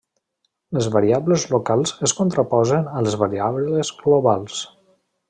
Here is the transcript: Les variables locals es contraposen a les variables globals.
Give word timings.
Les 0.77 0.85
variables 0.95 1.43
locals 1.55 1.93
es 2.09 2.15
contraposen 2.21 2.89
a 3.01 3.05
les 3.09 3.19
variables 3.25 3.93
globals. 4.01 4.57